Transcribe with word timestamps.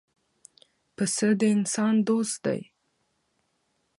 پسه 0.95 1.29
د 1.39 1.41
انسان 1.55 1.93
دوست 2.07 2.37
دی. 2.45 2.61